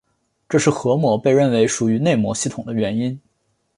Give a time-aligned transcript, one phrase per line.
[0.49, 3.21] 这是核膜被认为属于内膜系统的原因。